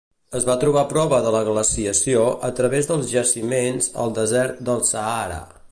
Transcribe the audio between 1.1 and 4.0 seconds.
de la glaciació a través dels jaciments